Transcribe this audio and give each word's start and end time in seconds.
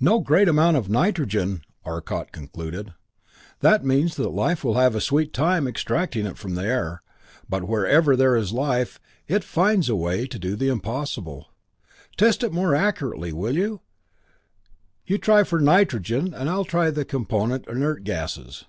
"No 0.00 0.18
great 0.18 0.48
amount 0.48 0.76
of 0.76 0.88
nitrogen," 0.88 1.62
Arcot 1.84 2.32
concluded. 2.32 2.94
"That 3.60 3.84
means 3.84 4.16
that 4.16 4.30
life 4.30 4.64
will 4.64 4.74
have 4.74 4.96
a 4.96 5.00
sweet 5.00 5.32
time 5.32 5.68
extracting 5.68 6.26
it 6.26 6.36
from 6.36 6.56
the 6.56 6.64
air 6.64 7.00
but 7.48 7.68
wherever 7.68 8.16
there 8.16 8.34
is 8.34 8.52
life, 8.52 8.98
it 9.28 9.44
finds 9.44 9.88
a 9.88 9.94
way 9.94 10.26
to 10.26 10.38
do 10.40 10.56
the 10.56 10.66
impossible. 10.68 11.52
Test 12.16 12.42
it 12.42 12.52
more 12.52 12.74
accurately, 12.74 13.32
will 13.32 13.54
you 13.54 13.82
you 15.06 15.16
try 15.16 15.44
for 15.44 15.60
nitrogen 15.60 16.34
and 16.34 16.50
I'll 16.50 16.64
try 16.64 16.90
the 16.90 17.04
component 17.04 17.68
inert 17.68 18.02
gasses." 18.02 18.64